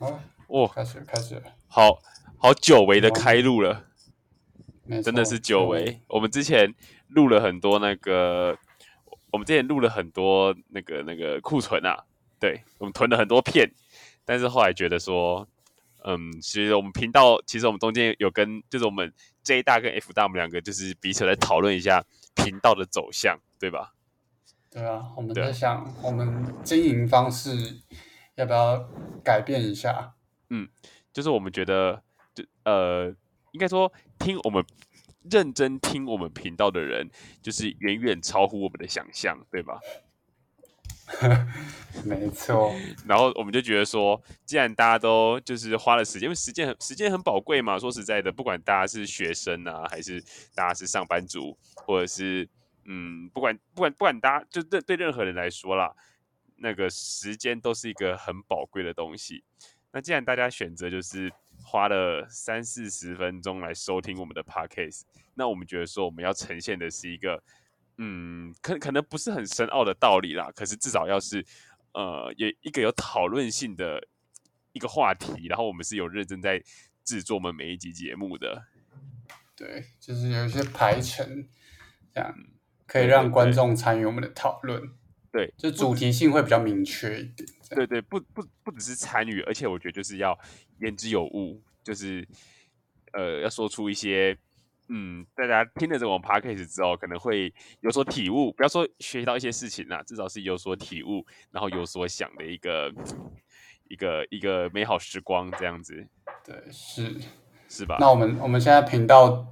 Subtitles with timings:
[0.00, 0.18] 哦，
[0.48, 1.34] 哇，开始了开始。
[1.36, 2.00] 了，好
[2.38, 3.84] 好久违的开录了，
[5.04, 6.00] 真的是久违。
[6.08, 6.74] 我们之前
[7.08, 8.56] 录了很多那个，
[9.30, 12.04] 我们之前录了很多那个那个库存啊，
[12.38, 13.70] 对我们囤了很多片，
[14.24, 15.46] 但是后来觉得说，
[16.04, 19.12] 嗯，其实我们频道其实我们中间有跟就是我们
[19.42, 22.02] J 大跟 F 大我们两个就是彼此来讨论一下
[22.34, 23.92] 频道的走向，对吧？
[24.70, 27.50] 对啊，我们在想，我们经营方式
[28.40, 28.88] 要不要
[29.22, 30.14] 改变一下？
[30.48, 30.66] 嗯
[31.12, 32.02] 就是我们觉得，
[32.34, 33.14] 就呃，
[33.52, 34.64] 应该说听我们
[35.30, 37.08] 认真听我们频道的人，
[37.42, 39.78] 就是远远超乎我们的想象，对吧？
[42.06, 42.72] 没错，
[43.04, 47.76] 然后我们就觉得说，既然大家都就是花了时间，因为时间很时间很宝贵嘛。
[47.78, 50.22] 说实在的，不管大家是学生啊，还是
[50.54, 52.48] 大家是上班族，或者是
[52.84, 55.92] 嗯，不管不管不管大家就对对任何人来说啦，
[56.60, 59.42] 那个时间都是一个很宝贵的东西。
[59.92, 61.32] 那既然大家选择就是
[61.64, 65.02] 花了三四十分钟来收听我们的 podcast，
[65.34, 67.42] 那我们觉得说我们要呈现的是一个，
[67.96, 71.44] 嗯，可可能不是很深奥的道理啦，可是至少要是
[71.92, 74.06] 呃有一个有讨论性的
[74.72, 76.62] 一个话题，然后我们是有认真在
[77.02, 78.66] 制作我们每一集节目的。
[79.56, 81.48] 对，就是有一些排程，
[82.14, 82.34] 这样
[82.86, 84.92] 可以让观众参与我们的讨论，
[85.32, 87.48] 对，就主题性会比较明确一点。
[87.70, 90.38] 对对，不不不只是参与，而且我觉得就是要
[90.80, 92.26] 言之有物，就是
[93.12, 94.36] 呃要说出一些
[94.88, 102.92] 嗯，大家听了这种 podcast 之后可能会有所体悟，不要说学习到一些事情啦，至少是有所体悟，然后有所想的一个
[103.88, 106.06] 一个一个美好时光这样子，
[106.44, 107.16] 对，是。
[107.72, 107.98] 是吧？
[108.00, 109.46] 那我们我们现在频道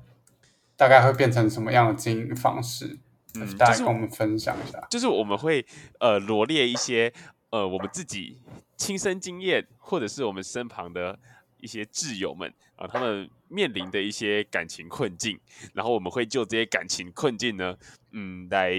[0.76, 2.98] 大概会变成什么样的经营方式？
[3.34, 4.80] 嗯大就是家跟我们分享一下。
[4.90, 5.64] 就是我们会
[6.00, 7.12] 呃罗列一些
[7.50, 8.40] 呃我们自己
[8.76, 11.18] 亲身经验，或者是我们身旁的
[11.58, 15.36] 一些挚友们啊、他们面临的一些感情困境，
[15.74, 17.76] 然后我们会就这些感情困境呢，
[18.12, 18.72] 嗯，来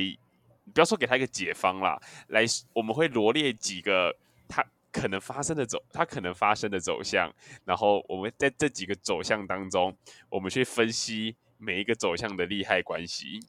[0.73, 4.15] 不要说给他一个解方啦，来我们会罗列几个
[4.47, 7.29] 他可能发生的走，他可能发生的走向，
[7.65, 9.93] 然后我们在这几个走向当中，
[10.29, 13.41] 我们去分析每一个走向的利害关系。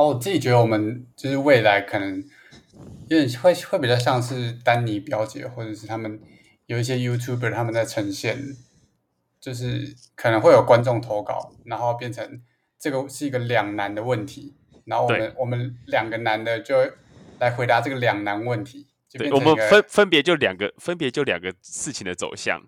[0.00, 2.24] 哦，我自己觉得我们就是未来可能
[3.08, 6.18] 有点会会比较像是丹尼表姐，或者是他们
[6.64, 8.56] 有一些 YouTuber 他们在呈现，
[9.38, 12.40] 就是可能会有观众投稿，然后变成
[12.78, 14.54] 这个是一个两难的问题，
[14.86, 16.76] 然后我们我们两个男的就
[17.38, 22.62] 来回答这个两难问题，就对，我们分分别就两个，分别就两个事情的走向，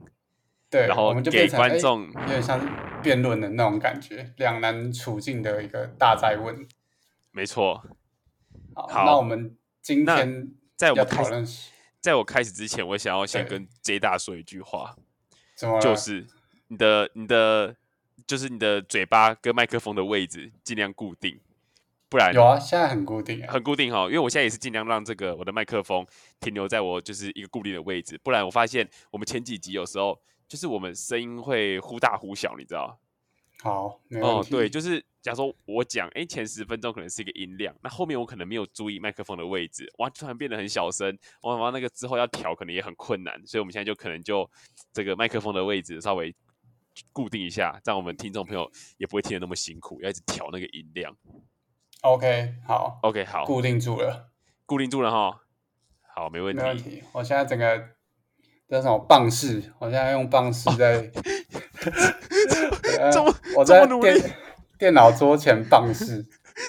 [0.68, 2.60] 对，然后我们就给变成哎观众有点像
[3.02, 6.68] 辩论的那种感觉，两难处境的一个大灾问。
[7.32, 7.82] 没错。
[8.74, 11.46] 好，好那我们今天在我们讨论
[12.00, 14.96] 在我开始之前，我想要先跟 J 大说一句话，
[15.80, 16.26] 就是
[16.68, 17.76] 你的你的
[18.26, 21.40] 就是你的嘴巴跟麦克风的位置尽量固定，
[22.08, 23.52] 不然有啊，现在很固定啊。
[23.52, 26.06] 很固定哈，因为我现在也是尽量让这个我的麦克风
[26.40, 32.98] 停留在我就是一个固定的位置，不然我发现我们前几集有时候就是我们声音会忽大忽小，你知道？
[33.62, 44.50] 好，哦，对，就是假如说我讲，哎，前十分钟可能是一个音量，那后面我可能没有注意麦克风的位置，哇，突然变得很小声，哇，哇，那个之后要调可能也很困难，所以我们现在就可能就
[44.92, 46.34] 这个麦克风的位置稍微
[47.12, 48.68] 固定一下，这样我们听众朋友
[48.98, 51.16] 也不会听得那么辛苦，要一直调那个音量。
[52.00, 54.32] OK，好，OK，好，固定住了，
[54.66, 55.40] 固定住了哈，
[56.16, 56.60] 好，没问题。
[56.60, 57.04] 没问题。
[57.12, 57.78] 我现在整个
[58.68, 61.12] 叫什么棒式，我现在用棒式在，
[62.98, 64.36] 呃这么我在电
[64.78, 66.26] 电脑桌前棒式。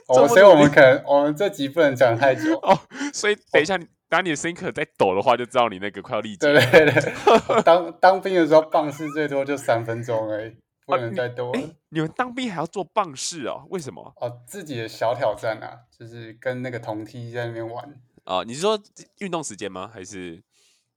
[0.08, 2.56] 这么哦，所以我们可能我们这集不能讲太久。
[2.60, 2.80] 哦，
[3.14, 6.72] 所以等一下，你当你的声音可能在抖的话，就知道你那个快要力竭对了。
[6.72, 7.14] 对对，
[7.50, 10.56] 我当当兵的时候棒式最多就三分钟而已，
[10.86, 11.60] 不能再多了。
[11.60, 13.66] 哎，你们当兵还要做棒式哦？
[13.70, 14.14] 为什么？
[14.22, 17.94] 哦，自己的小挑战啊，就是跟那个同梯在那边玩。
[18.24, 18.80] 啊、你是说
[19.20, 19.92] 运动时间吗？
[19.94, 20.42] 还是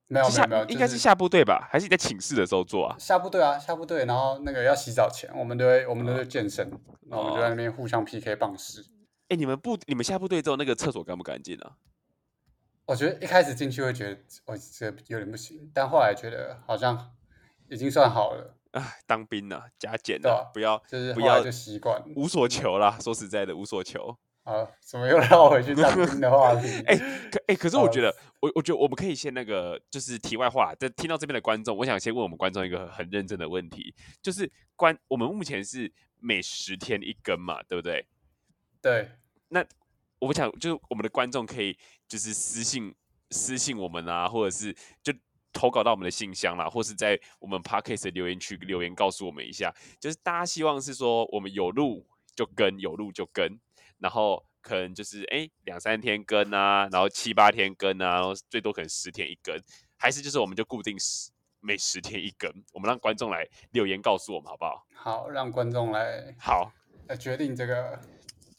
[0.08, 1.68] 没有没有没有，就是应该下部队吧？
[1.70, 2.96] 还是你在寝室的时候做啊？
[2.98, 6.70] 下部队啊，下部队，然后那个要洗澡前，我们都会我们都会健身，
[7.08, 8.84] 然后我们就在那边互相 PK 棒式。
[9.28, 11.72] 哎、你们部你们下部队之后，那个厕所干不干净啊？
[12.86, 17.10] 我觉得一开始进去会觉得我这有点不行，但后来觉得好像
[17.68, 22.06] 已经算好了，哎，当兵啊，加减啊，不要就是不要就习惯了。
[22.14, 22.96] 无所求啦。
[23.02, 24.16] 说实在的，无所求。
[24.46, 26.68] 啊，怎么又让我回去当兵的话题？
[26.86, 38.06] 哎、可哎、可是我觉得，我我觉得我们可以先那个，就是题外话，在听到这边的观众，我想先问我们观众一个很认真的问题，就是关我们目前是每十天一根嘛，对不对？
[38.80, 39.10] 对，
[39.48, 39.66] 那
[40.20, 41.76] 我想就是我们的观众可以
[42.06, 42.94] 就是私信
[43.32, 44.72] 私信我们啊，或者是
[45.02, 45.12] 就
[45.52, 52.06] 投稿到我们的信箱啦，或是在我们 podcast 的留言区留言告诉我们一下，就是大家希望是说我们有录
[52.36, 53.58] 就跟，有录就跟，
[53.98, 59.56] 然后可能就是哎两三天更啊，然后七八天更啊，然后最多可能十天一更，
[59.96, 64.86] 还是就是我们就固定十每十天一更，我们让观众来留言告诉我们好不好？
[64.94, 66.72] 好，让观众来好，
[67.08, 67.98] 来决定这个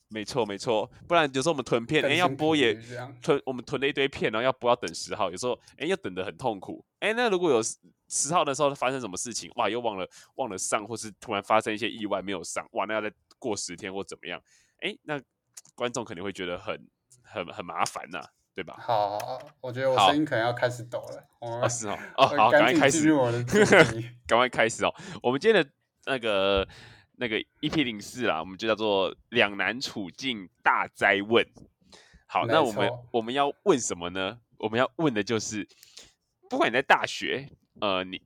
[0.09, 2.73] 没错没错，不然有时候我们囤片，哎要播也。
[3.21, 6.83] 囤我们囤了一堆片，然后要播要等十号，有时候哎要等的很痛苦。
[6.99, 7.75] 哎，那如果有十
[8.07, 14.41] 十号的时候发生什么事情，哇，又忘了忘了上，或是突然发生一些意外没有上，哇，那要再过十天或怎么样？
[14.81, 15.21] 哎，那
[15.75, 16.87] 观众肯定会觉得很
[17.23, 18.21] 很很麻烦呐、
[18.53, 18.77] 对吧？
[18.79, 21.27] 好好好，我觉得我声音可能要开始抖了。
[21.39, 23.11] 哦，是哦，哦，好，赶快开始
[24.27, 24.93] 赶快开始哦。
[25.21, 25.71] 我们今天的
[26.05, 26.67] 那个
[27.13, 31.45] 那个 EP 零四啊，我们就叫做两难处境大灾问。
[32.27, 34.39] 好，那我们我们要问什么呢？
[34.57, 35.67] 我们要问的就是，
[36.49, 37.47] 不管你在大学，
[37.79, 38.21] 呃，你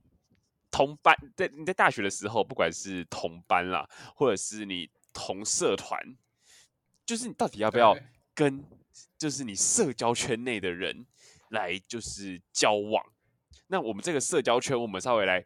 [0.70, 6.00] 同班在你在大学的时候，不管是同班啦，或者是你同社团，
[7.04, 7.96] 就是你到底要不要
[8.34, 8.64] 跟
[9.18, 11.06] 就是你社交圈内的人
[11.50, 13.04] 来就是交往？
[13.66, 15.44] 那我们这个社交圈，我们稍微来，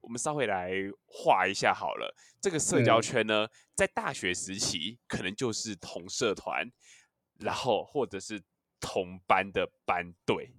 [0.00, 0.72] 我们稍微来
[1.06, 2.14] 画一下好了。
[2.40, 6.70] 这个社交嗯圈呢，在大学时期可能就是同社团，
[7.38, 8.42] 然后或者是
[8.80, 10.52] 同班的班队，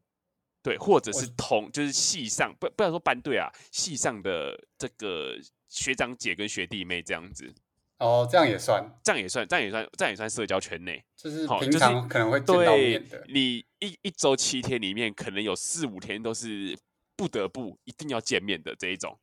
[0.62, 5.38] 对，或者是同就是系上，不不要说班队啊，系上的这个
[5.68, 7.54] 学长姐跟学弟妹这样子，
[8.00, 11.04] 哦，这样也算，这样也算，这样也算，这样也算社交圈内。
[11.16, 13.24] 就是平常可能会见到对面的。
[13.28, 16.78] 你一一周七天里面，可能有四五天都是
[17.18, 19.20] 不得不一定要见面的这一种。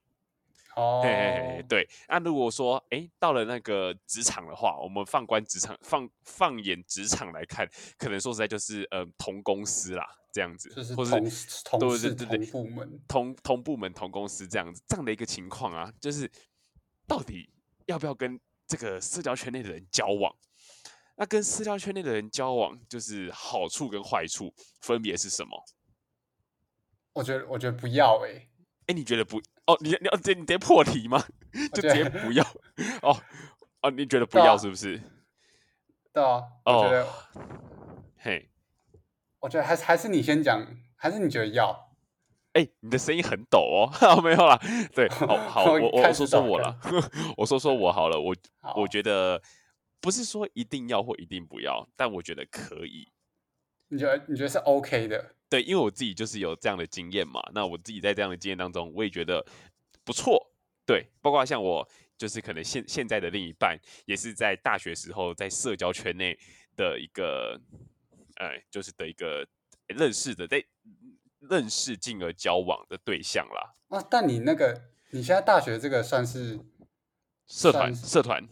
[0.75, 1.89] 哦嘿嘿嘿，对。
[2.07, 13.01] 那如果说，哎，到了那个职场的话，我们放观职场，放放眼职场来看，可能说实在就是，呃，同公司啦，这样子，或就是同同部门。
[13.09, 16.31] 同同部门、同公司这样子这样的一个情况啊，就是
[17.09, 17.49] 到底
[17.87, 20.35] 要不要跟这个社交圈内的人交往？
[21.17, 25.65] 那跟社交圈内的人交往，就是好处跟坏处分别是什么？
[27.15, 28.47] 我觉得我觉得不要哎、
[28.89, 29.39] 哎，你觉得不？
[29.67, 31.25] 哦，你你要直接你直接破题吗？
[31.73, 32.45] 就直接不要？
[33.03, 33.19] 哦
[33.81, 35.01] 哦，你觉得不要是不是？
[36.13, 37.09] 对啊，我觉哦得、
[38.19, 38.51] 嘿，
[39.41, 40.67] 我觉得还是还是你先讲，
[40.97, 41.86] 还是你觉得要？
[42.57, 43.91] 哎，你的声音很抖哦，
[44.25, 44.59] 没有啦。
[44.95, 46.81] 对，好好，我我说说我了，
[47.37, 48.35] 我说说我好了，我
[48.75, 49.41] 我觉得
[50.01, 53.13] 不是说一定要或一定不要，但我觉得可以。
[53.89, 55.35] 你觉得你觉得是 OK 的？
[55.51, 59.45] 对，因为我自己就是有这样的经验嘛，那我自己在这样的经验当中，我也觉得
[60.03, 60.51] 不错。
[60.87, 61.87] 对，包括像我，
[62.17, 66.39] 就是可能现现在的另一半，也是在大学时候在社交圈内
[66.75, 67.61] 的一个，
[68.37, 69.47] 哎，就是的一个
[69.89, 70.65] 认识的，在
[71.49, 73.75] 认识进而交往的对象啦。
[73.89, 76.59] 啊，但你那个你现在大学这个算是
[77.47, 78.47] 社团，社团，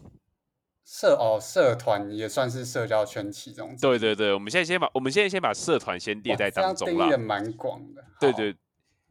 [0.85, 7.19] 社哦社团也算是社交圈其中对对对，我们现在先把我们现在先把社团先列在当中啦定义的。
[7.19, 8.03] 蛮广的。
[8.03, 8.57] 好，对对，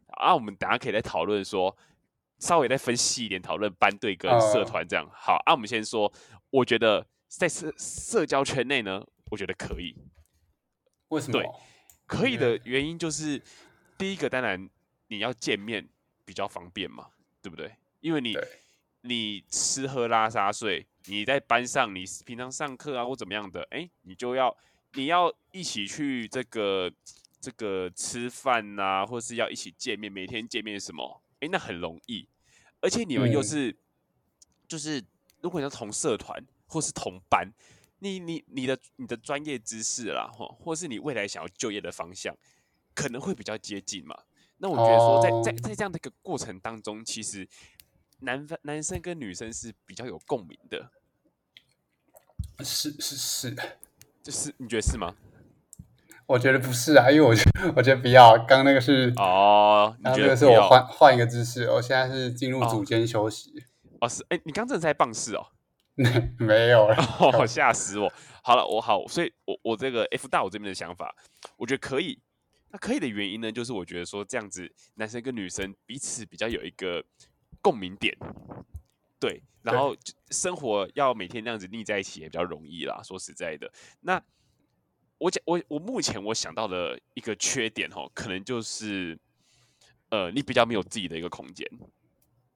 [0.08, 1.76] 啊，我们等下可以再讨论说，
[2.40, 5.10] 稍微再分析一点，讨论班队跟社呃团这样。
[5.14, 6.12] 好，啊，我们先说，
[6.50, 10.02] 我觉得在社社交圈内呢，我觉得可以，对
[11.10, 11.34] 为什么？
[11.34, 11.50] 对
[12.06, 13.42] 可以的原因就是，
[14.04, 14.70] 第一个当然
[15.08, 15.88] 你要见面
[16.26, 17.08] 比较方便嘛，
[17.42, 17.74] 对不对？
[18.02, 18.36] 因为你
[19.00, 24.54] 你吃喝拉撒睡，你在班上，你平常上课啊或怎么样的，哎，你就要
[24.96, 26.92] 你要一起去这个
[27.40, 32.28] 这个吃饭呐、或是要一起见面，每天见面什么，哎，那很容易，
[32.82, 33.44] 而且你们又嗯。
[33.44, 33.78] 是、
[34.68, 35.02] 就是
[35.40, 37.50] 如果你要同社团或是同班，
[38.00, 42.36] 你你你的你的专业知识啦，或或是你未来想要就业的方向，
[42.94, 44.18] 可能会比较接近嘛。
[44.58, 47.48] 那我觉得说在，在哦在这样的一个过程当中，其实
[48.20, 50.90] 男方男生跟女生是比较有共鸣的，
[52.64, 53.56] 是是是，
[54.22, 55.16] 就是你觉得是吗？
[56.26, 58.38] 我觉得不是啊，因为我觉得 我觉得不要。
[58.46, 60.70] 刚那个是哦，你刚觉那个是我？
[60.70, 63.52] 换换一个姿势，我现在是进入哦组间休息，
[64.00, 65.48] 哦，是哎，你刚真的在棒式哦，
[66.40, 66.96] 没有了。
[67.20, 68.10] 哦，吓死我！
[68.42, 71.14] 好了，我好，所以我我这个 F 大我这边的想法，
[71.58, 72.22] 我觉得可以。
[72.74, 77.06] 那可以的原因呢，就是我觉得说这样子，男生跟女生彼此比较有一个
[77.62, 78.18] 共鸣点，
[79.20, 79.96] 对，然后
[80.32, 83.00] 生活要每天这样子腻在一起也比较容易啦。
[83.04, 84.20] 说实在的，那
[85.20, 89.18] 我讲我我目前我想到的一个缺点哦，可能就是
[90.10, 91.68] 呃，你比较没有自己的一个空间，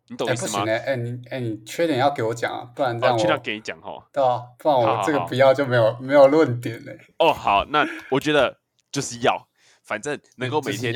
[0.07, 0.63] 你懂哎，意思吗？
[0.67, 4.03] 哎，哎你哎你缺点要给我讲啊，不然这哦，样我去到给你讲哦。
[4.11, 6.97] 对啊，不然我这个不要就没有没有论点嘞。
[7.19, 8.59] 哦，好，那我觉得
[8.91, 9.47] 就是要，
[9.87, 10.93] 反正能够每天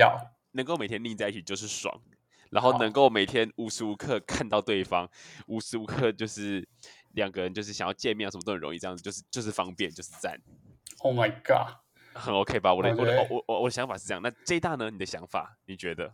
[0.52, 2.02] 能够每天腻在一起就是爽，
[2.50, 5.10] 然后能够每天无时无刻看到对方，
[5.48, 6.68] 无时无刻就是
[7.14, 10.38] 两个人就是想要见面啊，什么都很容易，这样子就是就是方便，就是赞
[11.00, 11.78] ，Oh my god！
[12.14, 12.74] 很 OK 吧？
[12.74, 14.90] 我的我的我我我的想法是这样，那 J 大呢？
[14.92, 16.14] 你的想法你觉得？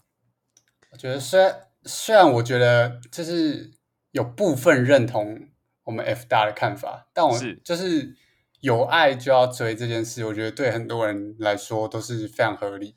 [0.92, 3.74] 我觉得虽然虽然我觉得就是
[4.12, 5.50] 有部分认同
[5.86, 8.16] 我们 F 大的看法，但我是就是
[8.60, 12.96] 有爱就要追这件事，我觉得对很多人来说都是非常合理。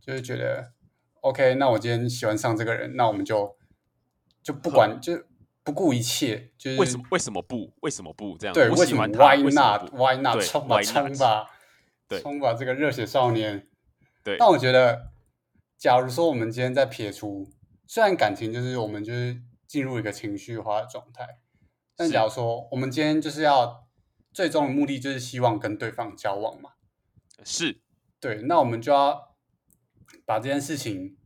[0.00, 0.72] 就是觉得
[1.20, 3.54] OK，那我今天喜欢上这个人，那我们就
[4.42, 5.22] 就不管就
[5.62, 8.54] 不顾一切，就是为什么为什么不为什么不这样？
[8.54, 11.50] 对，为什么 Why 为什么 not 不 Why not 冲吧冲吧，
[12.08, 13.66] 对冲吧这个热血少年。
[14.24, 15.10] 对但我觉得，
[15.76, 17.46] 假如说我们今天在撇除，
[17.86, 21.26] 虽然感情就是我们就是进入一个情绪化的状态，
[21.94, 23.87] 但假如说我们今天就是要
[24.32, 26.72] 最终的目的就是希望跟对方交往嘛，
[27.44, 27.80] 是
[28.20, 29.36] 对，那我们就要
[30.24, 31.16] 把这件事情，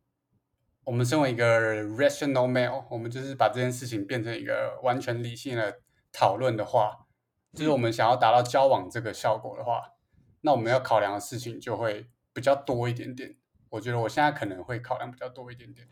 [0.84, 5.80] 我们身为一个 rational male，我们就是把这件事情变成一个完全理性的
[6.12, 7.06] 讨论的话，
[7.52, 9.94] 就是我们想要达到交往这个效果的话，
[10.42, 13.36] 那我们要考量的事情就会比较多一点点。
[13.70, 15.88] 我觉得我现在可能会考量比较多一点点，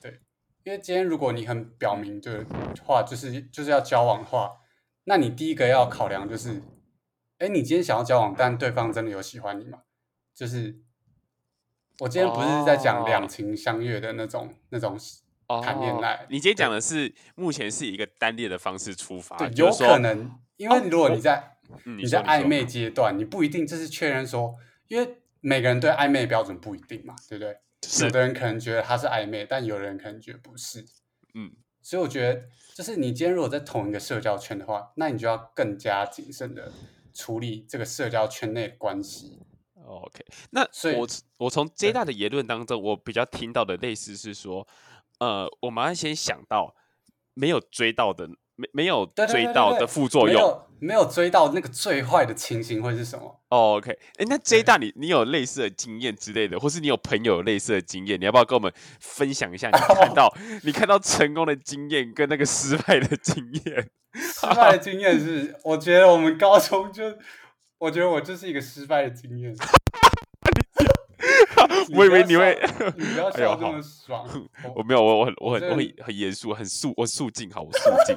[0.00, 0.20] 对，
[0.62, 2.46] 因为今天如果你很表明的
[2.84, 4.60] 话，就是就是要交往的话，
[5.10, 6.62] 那你第一个要考量就是，
[7.38, 9.80] 哎，你今天想要交往，但对方真的有喜欢你吗？
[10.32, 10.78] 就是
[11.98, 14.96] 我今天不是在讲哦两情相悦的那种、那种
[15.64, 24.54] 谈恋爱哦，你今天讲的是目前是以一个单恋的方式出发，对，有可能，因为哦如果你在、嗯你在暧昧阶段，你不一定就是确认说，
[24.86, 27.58] 因为每个人对暧昧的标准不一定嘛，对不对？
[27.82, 30.86] 是有的人可能觉得他是暧昧，但有的人可能觉得不是。
[31.34, 31.50] 嗯
[31.82, 32.44] 所以我觉得，
[32.80, 36.72] 就是你今天如果在同一个社交圈的话，那你就要更加谨慎的
[37.12, 39.38] 处理这个社交圈内的关系。
[39.84, 41.06] OK，那所以我
[41.36, 44.66] 我从 J 对大的言论当中，我比较听到的类似是说，
[45.18, 46.74] 呃，我们要先想到
[47.34, 50.34] 没有追到的，没没有追到的副作用。
[50.34, 53.40] 没有没有追到那个最坏的情形会是什么？
[53.50, 63.36] 哦 OK，哎，那 J 对大你你有类似的经验之类的，或是你有朋友有类似的经验，你要不要跟我们分享一下你 看到你看到成功的经验跟那个失败的经
[63.66, 63.90] 验？
[64.16, 67.04] 失败的经验是，我觉得我们高中就，
[67.78, 69.54] 我觉得我就是一个失败的经验。
[72.00, 72.58] 我以为你会
[72.96, 74.28] 你不要 哎呦好笑这么爽。
[74.74, 78.16] 我没有，我我很我很我很很严肃，很肃，我肃静，好，我肃静，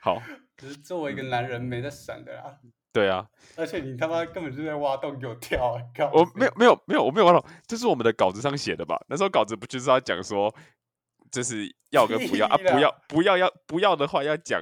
[0.00, 0.20] 好，
[0.56, 2.58] 只是作为一个男人没得闪的啦，
[2.92, 3.24] 对啊，
[3.56, 5.76] 而且你他妈根本就在挖洞给我跳、
[6.12, 9.00] 我没有没有没有，我没有挖洞，这是我们的稿子上写的吧？
[9.08, 10.52] 那时候稿子不就是要讲说，
[11.30, 12.56] 就是要跟不要啊？
[12.56, 14.60] 不要不要要不要的话要讲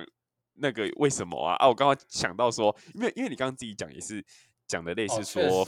[0.60, 1.54] 那个为什么啊？
[1.54, 4.22] 啊，我刚刚想到说，因为因为你刚刚自己讲也是
[4.66, 5.66] 讲的类似说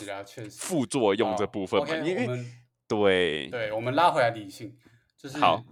[0.50, 2.44] 副作用这哦部分嘛因为
[2.90, 3.48] 对。
[3.48, 4.76] 对，我们拉回来理性，
[5.16, 5.64] 就是好。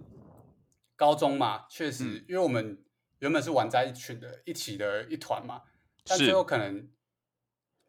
[0.95, 2.25] 高中嘛，确实，嗯。
[2.29, 2.83] 因为我们
[3.19, 5.63] 原本是玩在一群的一起的一团嘛，
[6.05, 6.89] 但最后可能，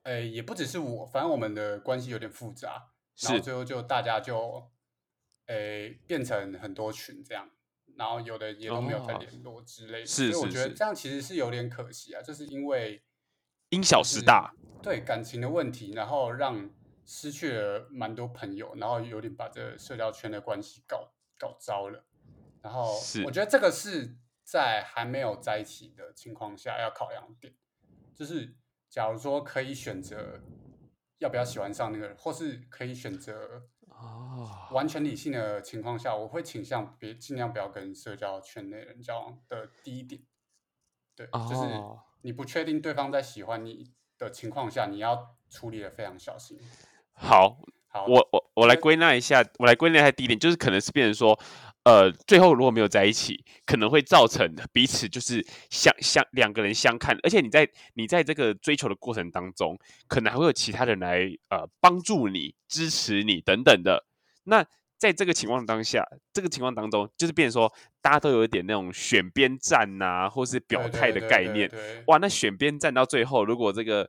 [0.02, 2.90] 呃，也不只是我，反正我们的关系有点复杂，
[3.22, 4.70] 然后最后就大家就，
[5.46, 7.50] 诶，变成很多群这样，
[7.96, 9.18] 然后有的也都没有再哦。
[9.18, 13.02] 联络之类的，所以我觉得这样其实是有点可惜啊，就是因为
[13.70, 16.70] 因小失大，对感情的问题，然后让
[17.12, 22.04] 失去了蛮多朋友，然后有点把这个社交圈的关系搞搞糟了。
[22.62, 27.52] 然后我觉得这个是在还没有在一起的情况下要考量的点，
[28.14, 28.54] 就是
[28.88, 30.40] 假如说可以选择
[31.18, 40.22] 要不要喜欢上那个人，或是可以选择哦，完全理性的情况下，我会倾向别尽量不要跟社交圈内人交往的第一点。
[41.16, 46.60] 对，就是哦你不确定对方在喜欢你的情况下，你要处理的非常小心。
[47.22, 47.58] 好，
[47.88, 51.38] 好，我我我来归纳一下，我来归纳一下第一点，就是可能是变成说，
[51.84, 64.06] 呃，最后如果没有在一起，可能会造成彼此就是相相两个人相看，而且你在你在这个追求的过程当中，可能还会有其他人来呃帮助你、支持你等等的。
[64.44, 64.64] 那
[64.96, 71.68] 在这个情况当下，这个情况当中，就是变成说大家都有一点那种选边站呐、或是表态的对对概念。
[71.68, 74.08] 对哇，那选边站到最后，如果这个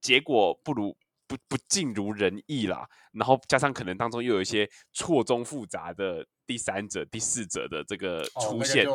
[0.00, 8.86] 结果不如不不尽如人意啦，然后加上可能当中又有一些错综复杂的第三者、第四者的这个哦那个出现，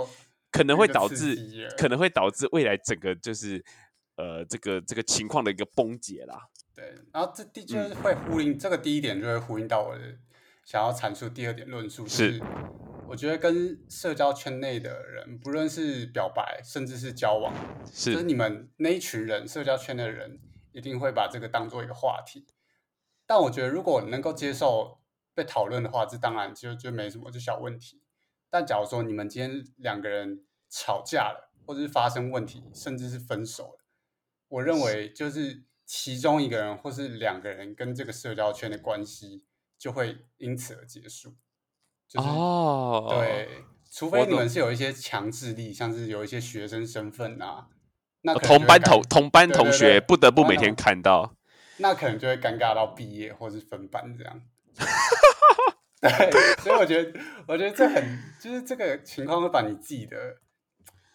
[0.51, 1.35] 可能会导致
[1.77, 3.63] 可能会导致未来整个就是
[4.15, 6.47] 呃这个这个情况的一个崩解啦。
[6.73, 7.65] 对，然后这第嗯。
[7.65, 10.01] 就是会呼应、这个第一点，就会呼应到我的
[10.63, 12.33] 想要阐述第二点论述，就是。
[12.33, 12.41] 是
[13.07, 20.39] 我觉得跟社交圈内的人，不论是表白，甚至是交往，就是是你们那一群人，社交圈的人，
[20.71, 22.47] 一定会把这个当做一个话题。
[23.25, 24.99] 但我觉得，如果能够接受
[25.33, 28.01] 被讨论的话，这当然就就没什么，就小问题。
[28.49, 33.85] 但假如说你们今天两个人吵架了，或者是发生问题，甚至是分手了，
[34.49, 39.45] 我认为就是其中一个人或是两个人跟这个社交圈的关系
[39.77, 41.35] 就会因此而结束。
[42.09, 47.69] 就是、哦，对，除非你们是有一些强制力，像是有一些学生身份啊，
[48.21, 51.35] 那同班同同班同学不得不每天看到。
[51.77, 54.41] 那可能就会尴尬到毕业或是分班这样。
[56.01, 56.31] 对，
[56.63, 58.03] 所以我觉得，我觉得这很，
[58.39, 60.37] 就是这个情况会把你自己的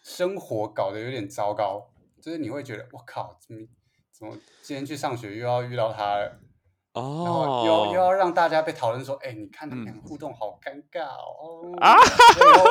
[0.01, 1.89] 生活搞得有点糟糕，
[2.21, 3.67] 就是你会觉得，我靠，怎么
[4.11, 6.39] 怎么今天去上学又要遇到他了，
[6.99, 9.85] 然后又、又哦，要让大家被讨论说，哎、你看他们嗯。
[9.85, 11.97] 两个互动好尴尬哦，哦啊？
[12.33, 12.65] 所以我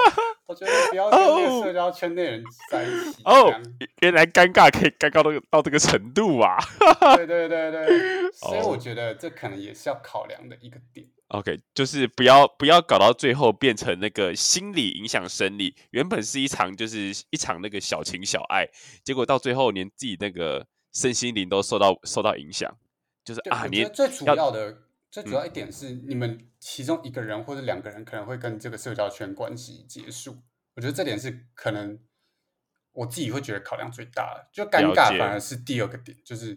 [0.47, 1.65] 我觉得不要跟那个 哦。
[1.65, 3.53] 社交圈内人在一起，哦
[4.01, 6.57] 原来尴尬可以尴尬到到这个程度啊。
[7.17, 11.07] 对对对对， 所以我哦觉得这可能也是要考量的一个点。
[11.29, 18.69] OK，就是不要不要搞到最后变成那个心理影响生理，原本是一场就是一场那个小情小爱，
[19.03, 22.73] 结果到最后连自己那个身心灵都受到受到影响，
[23.27, 30.39] 就是，啊，我你最主要的、最主要一点是，你们其中一个人或者两个人可能会跟这个社交圈关系结束。
[30.75, 31.99] 我觉得这点是可能
[32.93, 36.57] 我自己会觉得考量最大的，就尴尬反而是第二个点，就是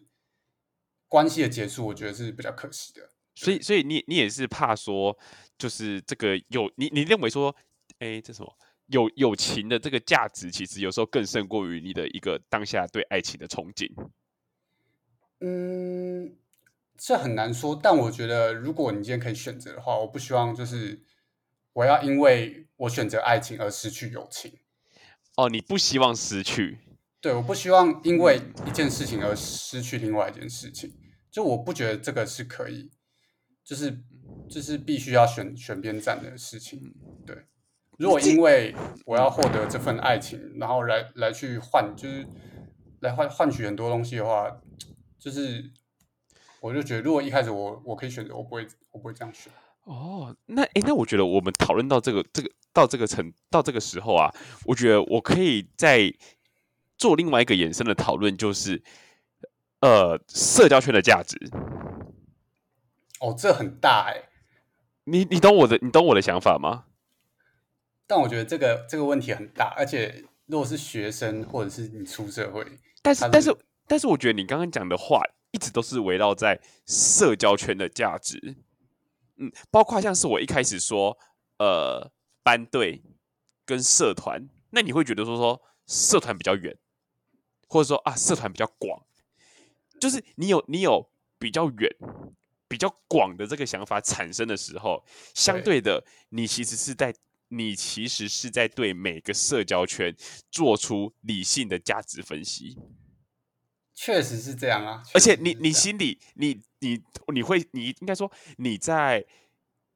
[1.08, 3.10] 关系的结束，我觉得是比较可惜的。
[3.34, 5.18] 所以所以你你也是怕说，
[5.58, 7.56] 就是这个有你你认为说，
[7.98, 8.58] 哎，这什么
[8.88, 13.90] 友友情的这个价值，其实有时候更胜过于你的一个当下对爱情的憧憬。
[15.42, 16.36] 嗯，
[17.02, 21.02] 这很难说，但我觉得如果你今天可以选择的话，我不希望就是
[21.72, 24.60] 我要因为我选择爱情而失去友情。
[25.38, 26.80] 哦，你不希望失去，
[27.22, 30.94] 对，我不希望因为一件事情而失去另外一件事情。
[31.32, 32.92] 就我不觉得这个是可以，
[33.64, 34.04] 就是
[34.50, 36.94] 就是必须要选选边站的事情。
[37.26, 37.46] 对，
[37.98, 38.76] 如果因为
[39.06, 42.28] 我要获得这份爱情，然后来来去换，就是
[43.00, 44.60] 来换换取很多东西的话，
[45.18, 45.72] 就是
[46.62, 49.52] 我就觉得，如果一开始我我可以选择，我不会我不会这样选。
[49.84, 54.34] 哦，那诶，那我觉得我们讨论到这个这个到这个层到这个时候啊，
[54.66, 56.14] 我觉得我可以再
[56.98, 58.84] 做另外一个延伸的讨论，就是
[59.80, 61.38] 呃社交圈的价值。
[63.20, 64.30] 哦，这很大哎、
[65.06, 66.86] 你你懂我的你懂我的想法吗？
[68.06, 72.66] 但我觉得这个这个问题很大，而且如果是学生或者是你出社会，
[73.02, 73.56] 但是但是
[73.88, 78.56] 但是我觉得你刚刚讲的话一直都是围绕在社交圈的价值。
[79.38, 81.18] 嗯，包括像是我一开始说，
[81.58, 82.12] 呃，
[82.44, 83.02] 班队
[83.66, 86.78] 跟社团，那你会觉得说说社团比较远，
[87.68, 89.06] 或者说啊社团比较广，
[90.00, 91.90] 就是你有你有比较远、
[92.68, 97.16] 比较广的这个想法产生的时候，相对的，你其实是在
[97.48, 100.14] 你其实是在对每个社交圈
[100.52, 102.78] 做出理性的价值分析。
[104.02, 105.04] 确实是这样啊。
[105.14, 109.26] 而且你你心里你你你会你应该说你在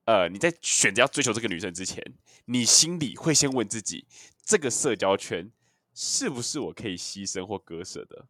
[0.03, 2.03] 呃你在选择要追求这个女生之前，
[2.47, 4.05] 你心里会先问自己，
[4.43, 5.49] 这个社交圈
[5.93, 8.25] 是不是我可以牺牲或割舍的？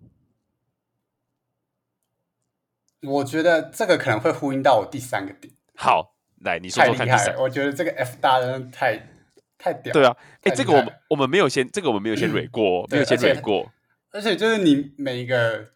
[3.02, 7.38] 我觉得这个可能会呼应到我第三个点，好，来你说说看第三厉害。。
[7.42, 8.40] 我觉得这个 F 大
[8.72, 9.10] 太
[9.58, 9.92] 太屌。
[9.92, 13.74] 对啊，哎、太这个我们我们没有先，这个我们没有先蕊过哦， 没有先蕊过。
[14.14, 15.74] 而且就是你每一个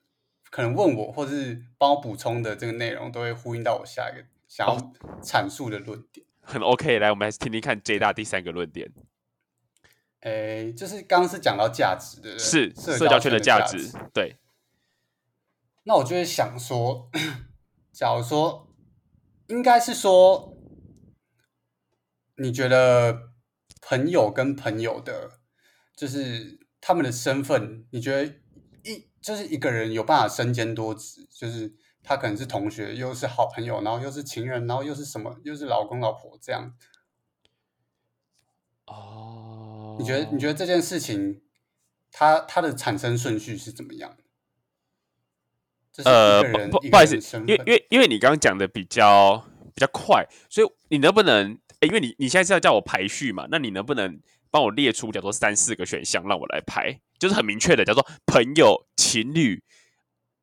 [0.51, 6.25] 可能问我或是帮我补充的这个内容，都会呼应到我下一个想要哦阐述的论点。
[6.41, 8.89] 很 OK，来，我们还是听听看 J 大第三个论点，
[10.21, 13.97] 诶，就是刚刚是讲到价值的，是社社交圈的的价值值。。
[14.13, 14.37] 对，
[15.83, 17.09] 那我就会想说，
[17.91, 18.73] 假如说，
[19.47, 20.55] 应该是说，
[22.37, 23.31] 你觉得
[23.81, 25.31] 朋友跟朋友的，
[25.95, 28.25] 就是他们的身份，你觉得
[28.83, 36.73] 一就是一个人有办法身兼多职，就是他可能是同学，又是好朋友，然后又是情人，然后又是什么，又是老公老婆这样，
[38.85, 41.41] 哦，你觉得你觉得这件事情，
[42.11, 44.15] 它它的产生顺序是怎么样
[46.05, 51.57] 呃，不不好意思，因为因为因为你刚刚讲的比较比较快，所以你能不能？
[51.79, 54.19] 诶因为你你现在是要叫我排序嘛，那你能不能
[54.57, 56.99] 帮我列出叫做三四个选项让我来排？
[57.19, 59.61] 就是很明确的，叫做朋友、情侣、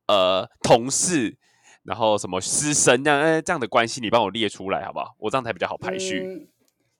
[0.07, 1.37] 呃同事，
[1.83, 5.17] 然后什么师生这样呃这样的关系，你帮我列出来好不好？
[5.19, 6.21] 我这样才比较好排序。
[6.25, 6.47] 嗯、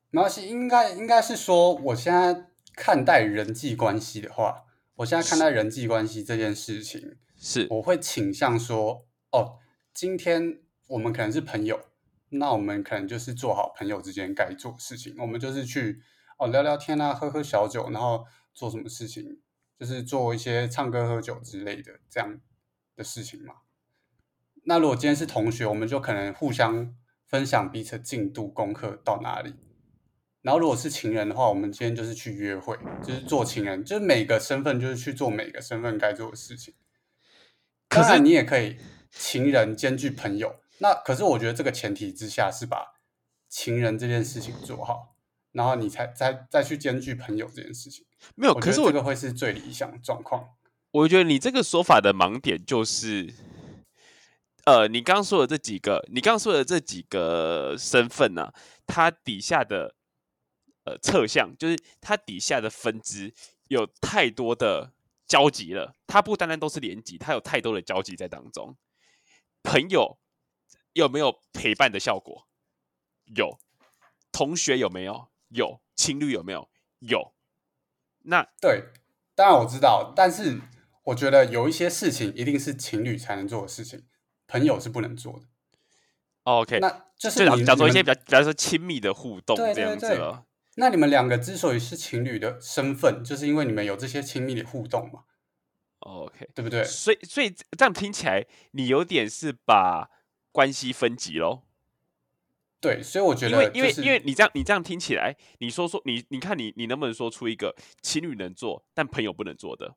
[0.09, 4.63] 没关系，应该应该是说，我现在看待人际关系的话，
[4.95, 9.59] 我现在看待人际关系这件事情，是我会倾向说，哦，
[9.93, 11.79] 今天我们可能是朋友，
[12.27, 16.01] 那我们可能就是做好朋友之间该做的事情，我们就是去
[16.37, 19.41] 哦聊聊天啊，喝喝小酒，然后做什么事情，
[19.79, 22.39] 就是做一些唱歌、喝酒之类的这样
[22.95, 23.55] 的事情嘛。
[24.65, 26.95] 那如果今天是同学，我们就可能互相
[27.25, 29.53] 分享彼此进度、功课到哪里。
[30.41, 36.73] 然后如果是情人的话，我们今天就是去约会，就是做情人，就是每个身份就是去做每个身份该做的事情。
[37.89, 38.77] 可是，你也可以
[39.09, 40.59] 情人兼具朋友。
[40.79, 42.99] 那可是我觉得这个前提之下是把
[43.47, 45.14] 情人这件事情做好，
[45.55, 48.05] 然后你才再再去兼具朋友这件事情。
[48.35, 50.49] 没有，可是我觉得这个会是最理想的状况。
[50.91, 53.33] 我觉得你这个说法的盲点就是，
[54.65, 58.51] 呃，你刚刚说的这几个，你刚刚说的这几个身份呢、
[58.85, 59.95] 它底下的
[60.83, 63.33] 呃侧向，就是它底下的分支
[63.69, 64.91] 有太多的
[65.25, 68.75] 交集了，它不单单都是连级，它有太多的交集在当中。
[69.63, 70.17] 朋友
[70.93, 72.47] 有没有陪伴的效果？
[73.35, 73.57] 有。
[74.31, 75.29] 同学有没有？
[75.49, 75.81] 有。
[75.95, 76.69] 情侣有没有？
[76.99, 77.33] 有。
[78.23, 78.85] 那对，
[79.35, 80.59] 当然我知道，但是
[81.03, 84.03] 我觉得有一些事情一定是情侣才能做的事情，
[84.47, 85.45] 朋友是不能做的。
[86.43, 90.45] 哦 OK，那就是你讲说一些比较比较说亲密的互动这样子了。
[90.75, 95.23] 那你们两个之所以是情侣的身份，就是因为你们有这些亲密的互动嘛
[95.99, 96.83] ，OK，对不对？
[96.83, 100.09] 所以所以这样听起来，你有点是把
[100.51, 101.63] 关系分级喽。
[102.85, 109.95] 对，所以我觉因为得、就是、因为因为你这样你这样听起来，你说说你你看你你能不能说出一个情侣能做但朋友不能做的，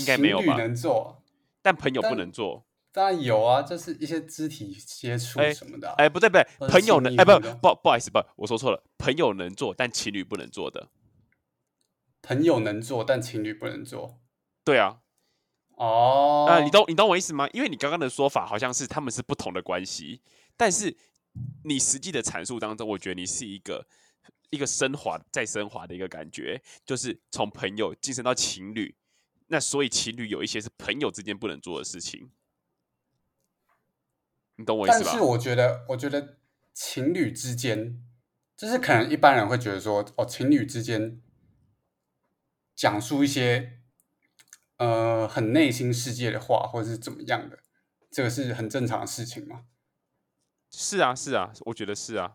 [0.00, 1.22] 应该没有情侣吧能做，
[1.60, 2.64] 但朋友不能做？
[2.90, 10.88] 当然有啊，就是一些肢体接触哎什么的啊、哎，不对不对，朋友能哎不不不好意思不，我说错了，朋友能做但情侣不能做的。
[12.22, 14.20] 朋友能做，但情侣不能做。
[14.64, 15.00] 对啊，
[15.76, 17.46] 哦，啊，你懂你懂我意思吗？
[17.52, 20.22] 因为你刚刚的说法好像是他们是不同的关系，
[20.56, 20.96] 但是
[21.64, 23.86] 你实际的阐述当中，我觉得你是一个
[24.50, 28.96] 一个升华再升华的一个感觉，就是从朋友晋升到情侣。
[29.48, 32.30] 那所以情侣有一些是朋友之间不能做的事情，
[34.56, 35.04] 你懂我意思吧？
[35.04, 36.38] 但是我觉得，我觉得
[36.72, 38.02] 情侣之间，
[38.56, 41.20] 就是可能一般人会觉得说，哦，情侣之间
[42.74, 43.80] 讲述一些
[44.78, 47.58] 呃很内心世界的话，或者是怎么样的，
[48.10, 49.66] 这个是很正常的事情嘛。
[50.76, 52.34] 是啊是啊，我觉得是啊。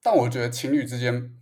[0.00, 1.36] 但我觉得情侣之间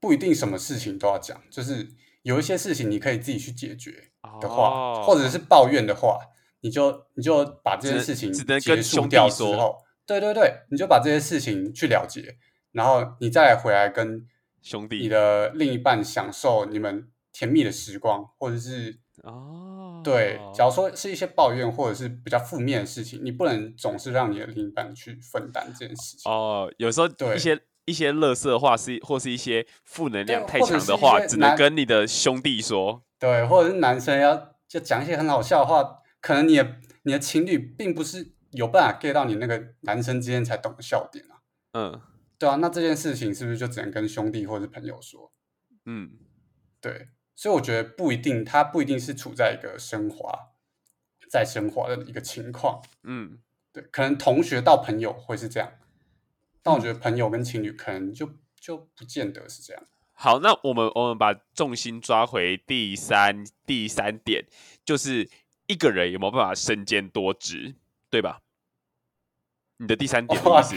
[0.00, 1.90] 不一定什么事情都要讲，就是
[2.22, 6.18] 有一些事情你可以自己去解决的话，哦或者是抱怨的话，
[6.62, 12.38] 你就你就把这件事情只能结跟兄弟束掉之说后，对对对，你就把这些事情去了结，
[12.72, 14.26] 然后你再回来跟
[14.62, 26.30] 兄弟你的另一半享受你们甜蜜的时光，或者是哦，对，假如说是一些抱怨或者是比较负面的事情，你不能总是让你的另一半去分担这件事情。
[26.30, 33.02] 哦，有时候对一些一些乐色话是或是一些负能量太强的话，只能跟你的兄弟说。
[33.18, 41.40] 对，或者是男生要就讲一些很好笑的话，可能你的你的情侣并不是有办法 get 到你那个男生之间才懂的笑点啊。
[41.72, 42.00] 嗯
[42.36, 45.32] 对啊，那这件事情是不是就只能跟兄弟或者是朋友说？
[45.86, 46.10] 嗯，
[46.80, 50.52] 对，所以我觉得不一定，他不一定是处在一个升华，
[51.28, 52.80] 在升华的一个情况。
[53.02, 53.38] 嗯，
[53.72, 55.72] 对，可能同学到朋友会是这样，
[56.62, 59.82] 但我觉得朋友跟情侣可能就就不见得是这样。
[60.12, 64.46] 好，那我们我们把重心抓回第三第三点，
[64.84, 65.28] 就是
[65.66, 67.74] 一个人有没有办法身兼多职，
[68.08, 68.42] 对吧？
[69.78, 70.76] 你的第三点的哇意思？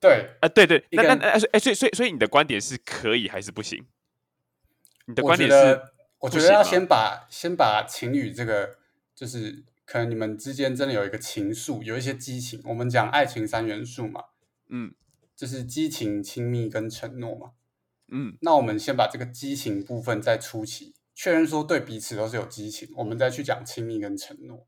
[0.00, 3.86] 对，啊，对对，那那哎所以所以所以所以你的观点是可以还是不行？
[5.06, 8.78] 你的我观点是觉得，我觉得要先把先把情侣这个，
[9.14, 12.60] 就是可能你们之间真的有一个情愫，有一些激情。
[12.64, 14.24] 我们讲爱情三元素嘛，
[14.68, 14.94] 嗯
[15.36, 17.52] 就是激情、亲密跟承诺嘛。
[18.08, 24.66] 嗯那我们先把这个激情部分在初期确认说对彼此都是有激情，我们再去讲亲密跟承诺。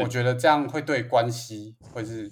[0.00, 2.30] 我觉得这样会对关系，或是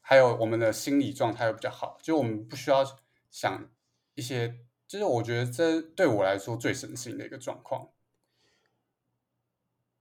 [0.00, 1.98] 还有我们的心理状态会比较好。
[2.00, 2.84] 就我们不需要
[3.30, 3.68] 想
[4.14, 4.54] 一些，
[4.88, 7.90] 就是我觉得这对我来说最省心的一个状况。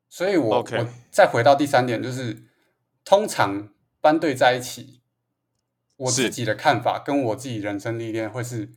[0.09, 2.47] 所以我我再回到第三点，就是
[3.03, 5.01] 通常班队在一起，
[5.97, 8.71] 我自己的看法跟我自己人生历练会是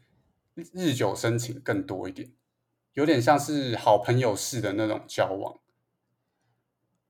[0.55, 2.33] 日日久生情更多一点，
[2.95, 5.61] 有点像是好朋友式的那种交往。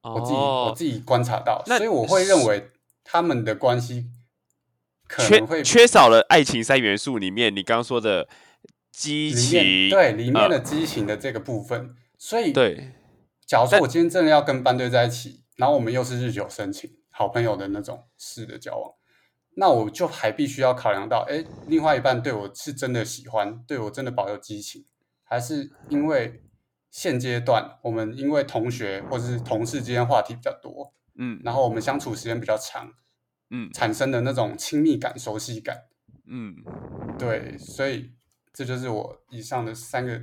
[0.03, 2.71] 我自己、我哦，自己观察到，所以我会认为
[3.03, 4.11] 他们的关系
[5.09, 8.29] 可缺能会缺少了爱情三元素里面你刚刚说的
[8.93, 11.95] 激里情，面对里面呃的激情的这个部分。
[12.19, 12.93] 所以，对，
[13.47, 18.93] 假如说我今天真的要跟班队在一起，然后我们又是日久生情，好朋友的那种式的交往，
[19.55, 24.85] 那我就还必须要考量到，哎，另外一半对我是真的喜欢，对我真的保有激情，
[25.25, 26.43] 还是因为
[26.91, 32.93] 现阶段我们因为同学或者是同事之间话题比较多，嗯然后我们相处时间比较长，
[33.49, 35.85] 嗯产生的那种亲密感、熟悉感。
[36.27, 36.57] 嗯，
[37.19, 38.13] 对，所以
[38.53, 40.21] 这就是我以上的三个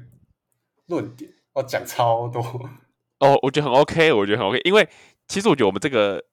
[0.87, 2.41] 论点，我讲超多。
[3.19, 4.87] 哦，我觉得很 OK，我觉得很 OK，因为
[5.27, 6.23] 其实我觉得我们这个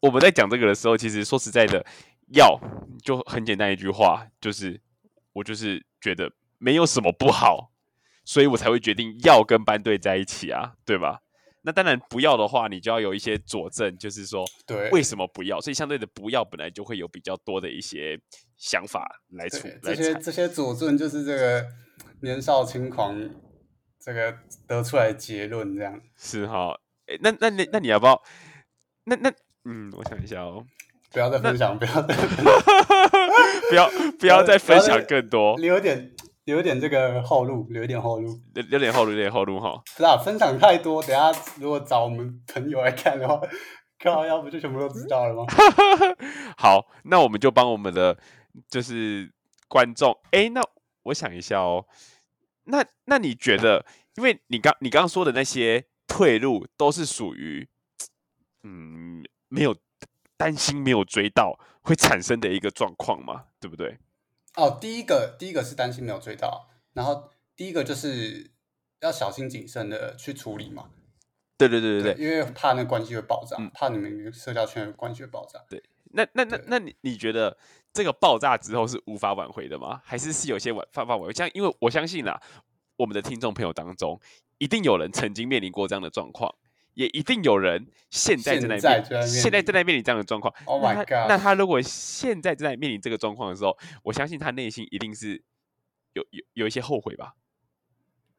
[0.00, 1.84] 我们在讲这个的时候，其实说实在的，
[2.34, 2.60] 要
[3.02, 4.80] 就很简单一句话，就是
[5.32, 7.72] 我就是觉得没有什么不好，
[8.24, 11.22] 所以我才会决定要跟班队在一起啊，对吧？
[11.62, 18.18] 那当然不要的话，你就要有一些佐证，就是说对，为什么不要，所以相对的不要本来就会有比较多的一些
[18.56, 19.68] 想法来处。
[19.82, 21.66] 这些这些佐证就是这个
[22.22, 23.18] 年少轻狂
[24.00, 24.34] 这个
[24.66, 28.22] 得出来的结论，这样是哈，诶那那那那你要不要？
[29.04, 29.32] 那那
[29.64, 30.64] 嗯，我想一下哦，
[31.12, 32.14] 不要再分享，不要再
[33.68, 36.14] 不要不要再分享更多，你有点
[36.48, 38.40] 留点这个后路，留点后路。
[38.54, 39.82] 留留点后路，留点后路哈。
[39.96, 41.30] 不是啊，分享太多，等下
[41.60, 43.38] 如果找我们朋友来看的话，
[44.02, 45.44] 靠，要不就全部都知道了吗？
[46.56, 48.16] 好，那我们就帮我们的
[48.66, 49.30] 就是
[49.68, 50.62] 观众，哎，那
[51.02, 51.84] 我想一下哦，
[52.64, 53.84] 那那你觉得，
[54.16, 57.68] 因为你刚你刚刚说的那些退路都是属于，
[58.62, 59.76] 嗯，没有
[60.38, 63.98] 担心没有追到会产生的一个状况嘛，对不对？
[64.58, 68.50] 哦，第一个第一个是担心没有追到，然后第一个就是
[69.00, 70.90] 要小心谨慎的去处理嘛。
[71.56, 72.24] 对对对对对。
[72.24, 75.60] 因为怕那关系会爆炸，嗯怕你们社交圈的关系会爆炸。
[75.68, 77.56] 对那那那那你你觉得
[77.92, 80.00] 这个爆炸之后是无法挽回的吗？
[80.04, 81.32] 还是是有些挽挽回？
[81.32, 82.42] 像因为我相信啦，
[82.96, 84.20] 我们的听众朋友当中，
[84.58, 86.52] 一定有人曾经面临过这样的状况，
[86.98, 90.52] 也一定有人现在正在面现在正在面临这样的状况。
[90.64, 91.28] Oh 那 my 他 god！
[91.28, 95.40] 那他如果现在正在面临这个状况的时候，我相信他内心一定是
[96.14, 97.36] 有有有一些后悔吧，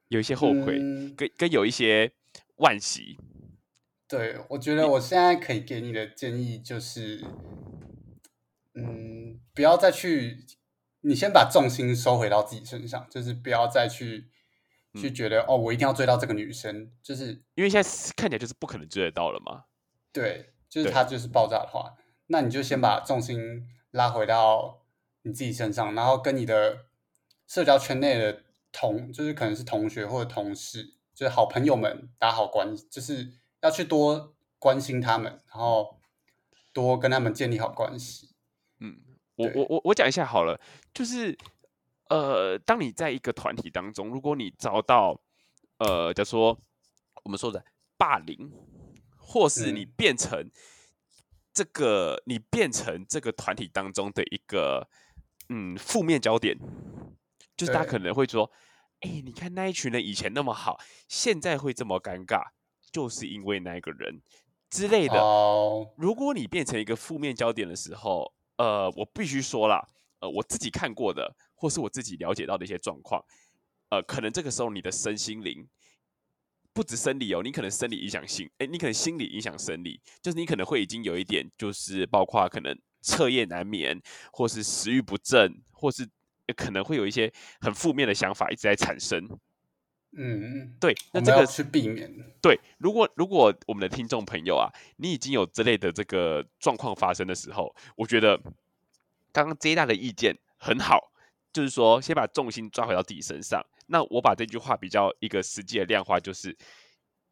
[0.10, 2.12] 有一些后悔，嗯跟跟有一些
[2.58, 3.17] 惋惜。
[4.10, 7.24] 对，我觉得我现在可以给你的建议就是，
[8.74, 10.45] 嗯，不要再去，
[11.00, 14.28] 你先把重心收回到自己身上，就是不要再去
[14.95, 19.65] 去嗯觉得、哦，我一定要追到这个女生，就是因为现在看起来就是不可能追得到了嘛。
[20.12, 21.95] 对，就是对她就是爆炸的话，
[22.28, 24.86] 那你就先把重心拉回到
[25.21, 26.86] 你自己身上，然后跟你的
[27.47, 35.99] 社交圈内的同，就是可能是同学或者同事，就是好朋友们打好关系，就是要去多关心他们，然后
[36.73, 38.30] 多跟他们建立好关系。
[38.80, 38.99] 嗯，
[39.36, 40.60] 我我我我讲一下好了，
[40.93, 41.38] 就是
[42.10, 45.19] 呃，当你在一个团体当中，如果你遭到
[45.78, 46.60] 呃，假如说
[47.24, 47.63] 我们说的
[47.98, 48.52] 霸凌，
[49.17, 49.93] 或是你嗯。
[49.95, 50.50] 变成
[51.54, 54.88] 这个，你变成这个团体当中的一个
[55.50, 56.58] 嗯负面焦点，
[57.58, 58.50] 就是大家可能会说，
[59.02, 62.43] 哎、你看那一群人以前那么好，现在会这么尴尬，
[62.91, 64.22] 就是因为那个人
[64.69, 65.19] 之类的。
[65.19, 69.86] 哦，如果你变成一个负面焦点的时候，呃，我必须说啦，
[70.19, 73.22] 呃，我自己看过的，或是我自己了解到的一些状况，
[73.89, 75.67] 呃，可能这个时候你的身心灵
[76.72, 86.08] 不止生理哦，你可能生理影响心，哎，你可能心理影响生理，就是你可能会已经有一点，就是包括可能彻夜难眠，或是食欲不振，或是
[86.48, 89.28] 呃可能会有一些很负面的想法一直在产生。
[90.12, 92.12] 嗯，对，我们要那这个去避免。
[92.41, 94.65] 对，如果如果我们的听众朋友啊，
[94.98, 98.36] 你已经有这类的这个状况发生的时候，我觉得
[99.32, 101.09] 刚刚 J 大的意见很好，
[101.51, 103.65] 就是说先把重心抓回到自己身上。
[103.88, 106.55] 那我把这句话比较一个实际的量化，就是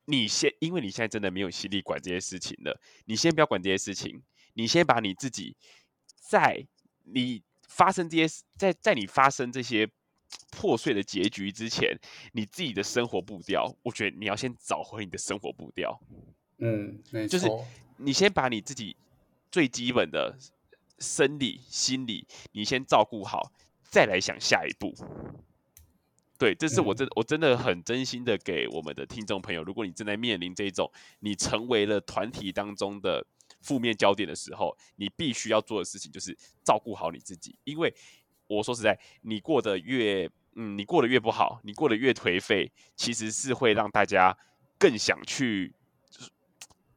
[0.06, 4.22] 你先，因为你现在真的没有心力管这些事情了，你先不要管这些事情，
[4.54, 5.56] 你先把你自己
[6.20, 6.66] 在
[7.04, 9.90] 你发生这些在在你发生这些
[10.52, 11.98] 破碎的结局之前，
[12.34, 16.00] 你自己的生活步调，我觉得你要先找回你的生活步调。
[16.58, 17.48] 嗯，没就是。
[18.00, 18.96] 你先把你自己
[19.50, 20.38] 最基本的
[21.00, 23.52] 生理、心理，你先照顾好，
[23.90, 24.94] 再来想下一步。
[26.38, 33.26] 对，这是我嗯真、我真的很真心的给我们的听众朋友，如果你正在面临这种你成为了团体当中的
[33.62, 37.92] 负面焦点的时候，你必须要做的事情就是照顾好你自己，因为
[38.46, 44.38] 我说实在，你过得越嗯，你过得越不好，你过得越颓废，其实是会让大家
[44.78, 45.74] 更想去，
[46.12, 46.30] 就是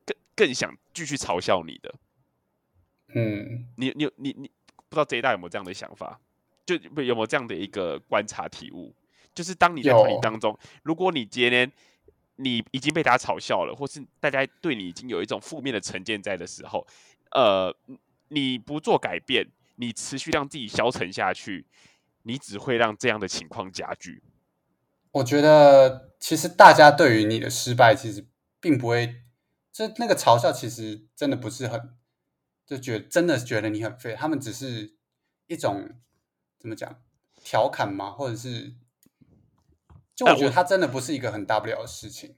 [0.05, 1.94] 更更想继续嘲笑你的。
[3.14, 4.50] 嗯，你你你你
[4.90, 6.20] 不知道这一代有没有这样的想法？
[6.78, 8.94] 就有没有这样的一个观察体悟？
[9.33, 11.70] 就是当你在团体有当中，如果你今天
[12.37, 16.87] 你已经被大家嘲笑了，或是大家对你已经有一种负面的成见在的时候，
[17.33, 17.74] 呃，
[18.28, 21.64] 你不做改变，你持续让自己消沉下去，
[22.22, 24.22] 你只会让这样的情况加剧。
[25.12, 28.26] 我觉得其实大家对于你的失败，其实
[28.61, 29.22] 并不会，
[29.72, 31.94] 就那个嘲笑，其实真的不是很，
[32.66, 34.94] 就觉得真的觉得你很废，他们只是
[35.46, 35.90] 一种
[36.61, 37.03] 怎么讲
[37.42, 38.12] 调侃吗？
[38.12, 38.75] 或者是，
[40.14, 42.37] 就我觉得它真的不是一个很大不了的事情。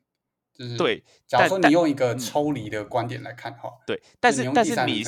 [0.54, 5.02] 就是对，假如说你用一个抽离的观点来看哈，对，但是用但是你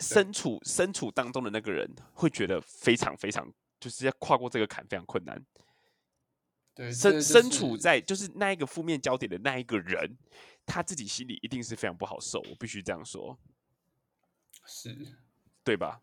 [0.00, 5.40] 身处身处当中的那个人会觉得非常非常，就是要跨过这个坎非常困难。
[6.74, 10.18] 对，身就身处在就是那一个负面焦点的那一个人，
[10.66, 13.38] 他自己心里一定是非常不好受，我必须这样说，
[14.66, 14.96] 是，
[15.62, 16.02] 对吧？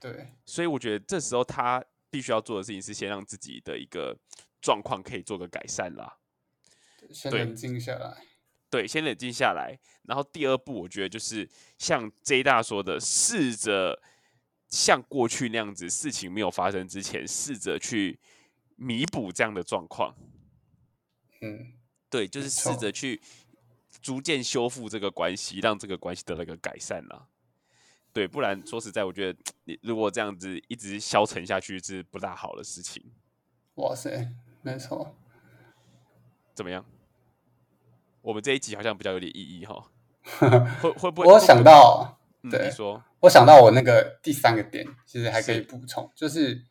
[0.00, 4.16] 对，所以我觉得这时候他必须要做的事情是先让自己的一个
[4.60, 6.16] 状况可以做个改善啦。
[7.12, 8.16] 先冷静下来，
[8.68, 9.78] 对，先冷静下来。
[10.04, 14.00] 然后第二步，我觉得就是像 J 大说的，试着
[14.68, 18.18] 像过去那样子，事情没有发生之前，试着去
[18.76, 20.14] 弥补这样的状况。
[21.40, 21.72] 嗯，
[22.10, 23.20] 对，就是试着去
[24.02, 27.28] 逐渐修复这个关系，让这个关系得到一个改善啦。
[28.12, 33.12] 对，不然说实在，我觉得你如果这样子一直消沉下去，是不大好的事情。
[33.74, 34.28] 哇塞，
[34.62, 35.14] 没错，
[36.54, 36.84] 怎么样？
[38.22, 39.90] 我们这一集好像比较有点意义哈，
[40.82, 41.26] 会会不会？
[41.28, 46.66] 我想到，嗯，对你说，我想到我那个第三个点，其实还可以是补充，就是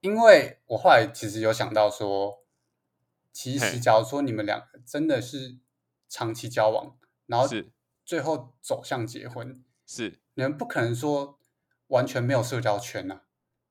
[0.00, 2.44] 因为我后来其实有想到说，
[3.32, 5.56] 其实假如说你们两个真的是
[6.08, 7.70] 长期交往，然后是
[8.04, 11.40] 最后走向结婚，是，你们不可能说
[11.88, 13.22] 完全没有社交圈呐、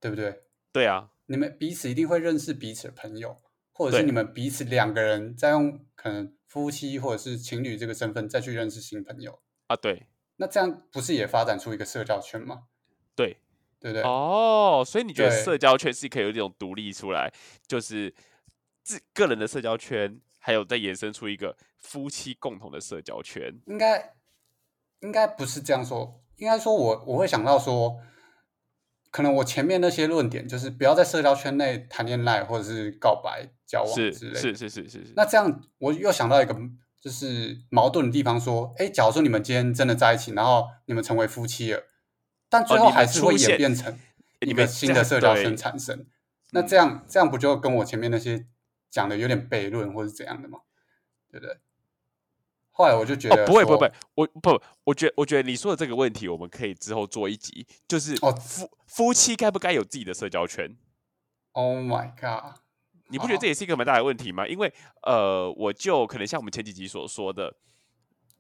[0.02, 0.44] 对不对？
[0.74, 12.64] 对啊，你们彼此一定会认识彼此的朋友，或者是你们彼此两个人再用可能夫妻或者是情侣这个身份再去认识新朋友，啊，对那这样不是也发展出一个社交圈吗？
[13.16, 13.38] 对，
[13.80, 14.04] 对不对？
[14.04, 17.34] 哦，所以你觉得社交圈是可以有一种独立出来，
[17.66, 18.14] 就是
[18.84, 23.58] 自个人的社交圈，还有再延伸出一个夫妻共同的社交圈。
[23.68, 24.16] 应该
[25.00, 28.00] 应该不是这样说，应该说我我会想到说，
[29.12, 34.40] 可能我前面那些论点就是不要在社交圈内谈恋爱或者是告白、交往是之类的。
[34.40, 36.56] 是是是是是，那这样我又想到一个
[37.02, 41.84] 就是矛盾的地方，说，哎，假如说你们今天真的在一起，然后你们成为夫妻了，
[42.50, 43.98] 但最后还是会演变成
[44.42, 46.06] 一个新的社交圈产生。
[46.52, 48.46] 那嗯这样这样不就跟我前面那些
[48.90, 50.60] 讲的有点悖论，或是怎样的吗？
[51.32, 51.58] 对不对？
[52.78, 60.78] 后来我就觉得、哦，不会不会不会，我不，我觉得我觉得你说的这个问题，我们可以之后做一集，就是哦夫夫妻该不该有自己的社交圈
[61.54, 62.60] ？，Oh my god！
[63.08, 64.48] 你不觉得好这也是一个蛮大的问题吗？
[64.48, 67.56] 因为呃，我就可能像我们前几集所说的，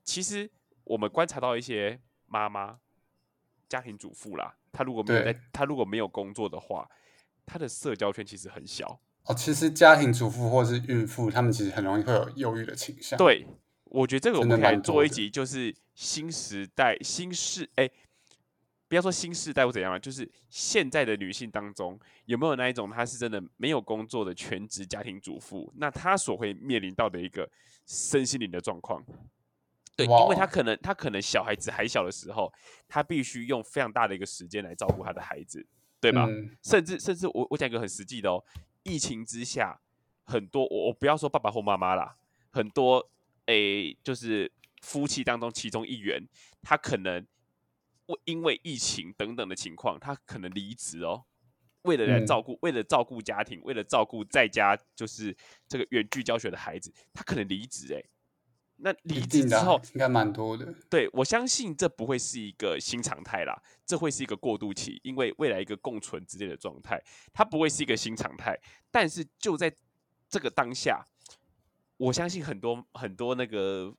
[0.03, 0.47] 其实
[0.83, 2.77] 我们观察到一些妈妈、
[3.67, 6.87] 家庭主妇啦，她如果没有在，她如果没有工作的话，
[7.43, 8.99] 她的社交圈其实很小。
[9.23, 13.45] 哦，其实家庭主妇或是孕妇，他们其实很容易会有忧郁的倾向。，对，
[13.91, 17.89] 我觉得这个我们可以做一集，就是新时代、新世，哎，
[18.87, 25.71] 不要说新时代或怎样啊，就是现在的女性当中，有没有那一种她是真的没有工作的全职家庭主妇？
[25.77, 27.49] 那她所会面临到的一个
[27.85, 29.03] 身心灵的状况。
[29.95, 32.53] 对，因为她可能她可能小孩子还小的时候，
[32.87, 35.65] 她必须用非常大的一个时间来照顾她的孩子，
[35.99, 36.25] 对吧？
[36.29, 38.43] 嗯，甚至甚至我我讲一个很实际的哦，
[38.83, 39.81] 疫情之下，
[40.23, 42.15] 很多我我不要说爸爸或妈妈啦，
[42.51, 43.09] 很多
[43.47, 44.49] 诶就是
[44.81, 46.25] 夫妻当中其中一员，
[46.61, 47.25] 他可能
[48.05, 51.25] 为因为疫情等等的情况，他可能离职哦，
[51.81, 55.35] 为了来嗯照顾，为了照顾家庭，为了照顾在家就是
[55.67, 58.09] 这个远距教学的孩子，他可能离职诶。
[58.79, 60.71] 那离职之后，应该蛮多的。
[60.87, 67.01] 对我相信这不会是一个新常态啦，这会是一个过渡期，因为未来一个共存之类的状态，
[67.33, 68.55] 它不会是一个新常态。
[68.91, 69.75] 但是就在
[70.29, 71.03] 这个当下，
[71.97, 73.93] 我相信很多很多那个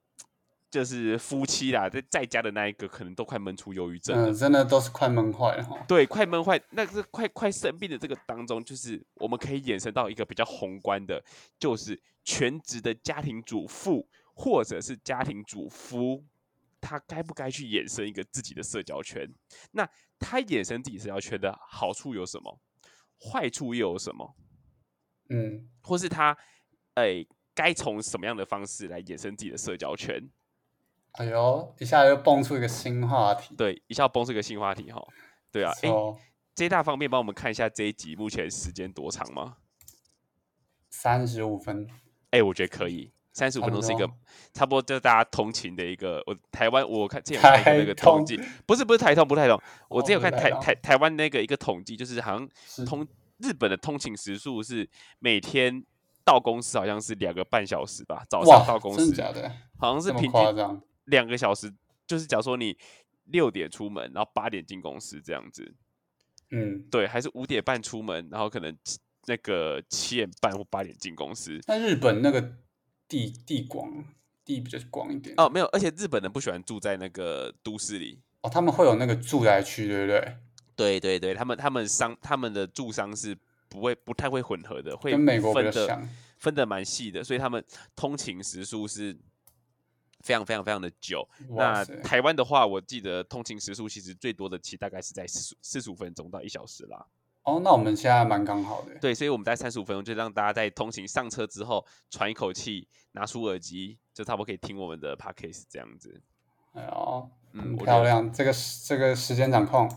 [0.70, 4.30] 就是夫妻啦，在在家的那一个，可能都快闷出忧郁症了。
[4.30, 5.84] 嗯，真的都是快闷坏了哈。
[5.88, 11.24] 对，快闷坏，那是快快生病的这个当中，就是我们可以衍生到一个比较宏观的，
[11.58, 16.22] 就是全职的家庭主妇或者是家庭主夫，
[16.80, 19.26] 他该不该去衍生一个自己的社交圈？
[19.72, 19.88] 那
[20.18, 22.60] 他衍生自己社交圈的好处有什么？
[23.18, 24.36] 坏处又有什么？
[25.30, 26.36] 嗯，或是他，
[26.94, 27.26] 哎，
[27.58, 30.30] 该从什么样的方式来衍生自己的社交圈？
[31.12, 33.56] 哎呦，一下又蹦出一个新话题。
[33.56, 35.04] 对，一下蹦出一个新话题哈。
[35.50, 36.16] 对啊，哎，说
[36.54, 39.56] 这大方便帮我们看一下这一集目前时间多长吗？
[40.88, 41.88] 三十五分，
[42.30, 44.08] 哎、我觉得可以，三十五分钟是一个
[44.52, 46.22] 差不多就是大家通勤的一个。
[46.28, 52.48] 我台湾我看之前有看一个那个统计，不是不是台通不是台通，我哦之前有看台台台湾那个一个统计，就是好像
[52.86, 53.04] 通
[53.38, 54.88] 日本的通勤时速是
[55.18, 55.84] 每天
[56.28, 59.50] 到公司好像是两个半小时吧，早上到公司的假的？
[59.78, 60.82] 好像是平均？
[61.06, 61.72] 两个小时，
[62.06, 62.76] 就是假如说你
[63.24, 65.74] 六点出门，然后八点进公司这样子，
[66.50, 68.76] 嗯，对，还是五点半出门，然后可能
[69.26, 71.58] 那个七点半或八点进公司。
[71.66, 72.52] 那日本那个
[73.08, 74.04] 地地广
[74.44, 78.20] 地比较广一点哦，没有，而且日本人不喜欢住在那个都市里。
[78.42, 80.36] 哦，他们会有那个住宅区，对不对？
[80.76, 83.34] 对对对，他们他们商他们的住商是
[83.68, 86.08] 不会不太会混合的，会跟美国分的。
[86.38, 87.64] 分的蛮细的，所以他们
[87.96, 89.12] 通勤时速是
[90.20, 91.28] 非常非常非常的久。
[91.50, 97.04] 那台湾的话，我记得通勤时速其实最多的期大概是在四四十五分钟到一小时啦。
[97.42, 98.94] 哦，那我们现在蛮刚好的。
[99.00, 106.22] 对，所以我们在三十五分钟就让大家在通勤上车之后喘一口气，拿出耳机，就差不多可以听我们的 podcast 这样子。
[106.74, 109.90] 哎呦，嗯漂亮，这个时这个时间掌控。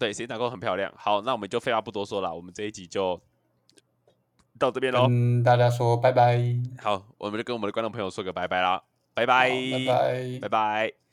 [0.00, 0.90] 对，时间打工很漂亮。
[0.96, 3.20] 好，那我们就废话不多说了，我们这一集就
[4.58, 5.06] 到这边喽。
[5.10, 6.40] 嗯大家说拜拜，
[6.82, 8.82] 好，我们就跟我们的观众朋友说个拜拜啦，
[9.12, 11.09] 拜拜，拜拜拜拜。